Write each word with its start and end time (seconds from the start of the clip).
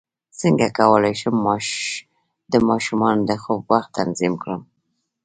څنګه 0.39 0.67
کولی 0.79 1.13
شم 1.21 1.35
د 2.51 2.53
ماشومانو 2.69 3.21
د 3.29 3.31
خوب 3.41 3.61
وخت 3.71 3.89
تنظیم 3.99 4.33
کړم 4.43 4.61